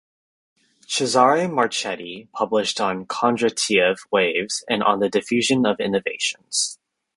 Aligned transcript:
Cesare 0.87 1.47
Marchetti 1.47 2.27
published 2.33 2.81
on 2.81 3.05
Kondretiev 3.05 3.97
waves 4.11 4.63
and 4.67 4.81
on 4.81 4.99
the 4.99 5.09
diffusion 5.09 5.63
of 5.67 5.79
innovations. 5.79 6.79